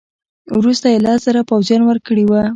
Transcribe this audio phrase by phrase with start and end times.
[0.59, 2.41] وروسته یې لس زره پوځیان ورکړي وه.